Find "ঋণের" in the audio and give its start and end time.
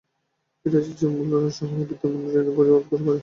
2.29-2.53